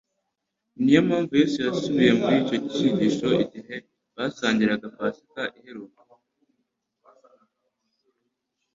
[0.81, 3.75] Ni yo mpamvu Yesu yasubiye muri icyo cyigisho igihe
[4.15, 6.01] basangiraga Pasika iheruka,